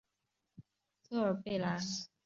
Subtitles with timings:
[1.07, 1.79] 科尔贝兰。